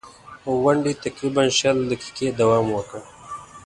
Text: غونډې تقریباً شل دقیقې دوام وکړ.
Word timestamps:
غونډې 0.59 0.93
تقریباً 1.03 1.43
شل 1.57 1.77
دقیقې 1.91 2.27
دوام 2.39 2.65
وکړ. 2.71 3.01